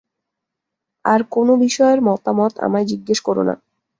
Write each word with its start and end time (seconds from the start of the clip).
আর 1.05 1.21
কোন 1.31 1.47
বিষয়ের 1.63 1.99
মতামত 2.07 2.53
আমায় 2.65 2.89
জিজ্ঞেস 2.91 3.19
কর 3.21 3.37
না। 3.41 3.55